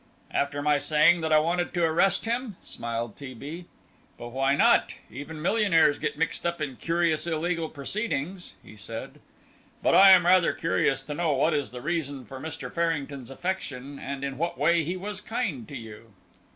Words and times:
"After 0.31 0.63
my 0.63 0.79
saying 0.79 1.21
that 1.21 1.31
I 1.31 1.37
wanted 1.37 1.75
to 1.75 1.83
arrest 1.83 2.25
him," 2.25 2.55
smiled 2.63 3.15
T. 3.15 3.35
B. 3.35 3.65
"But 4.17 4.29
why 4.29 4.55
not? 4.55 4.95
Even 5.11 5.39
millionaires 5.39 5.99
get 5.99 6.17
mixed 6.17 6.43
up 6.43 6.59
in 6.59 6.77
curious 6.77 7.27
illegal 7.27 7.69
proceedings," 7.69 8.55
he 8.63 8.75
said; 8.75 9.19
"but 9.83 9.93
I 9.93 10.09
am 10.09 10.25
rather 10.25 10.53
curious 10.53 11.03
to 11.03 11.13
know 11.13 11.33
what 11.33 11.53
is 11.53 11.69
the 11.69 11.83
reason 11.83 12.25
for 12.25 12.39
Mr. 12.39 12.73
Farrington's 12.73 13.29
affection 13.29 13.99
and 13.99 14.23
in 14.23 14.39
what 14.39 14.57
way 14.57 14.83
he 14.83 14.97
was 14.97 15.21
kind 15.21 15.67
to 15.67 15.77
you." 15.77 16.11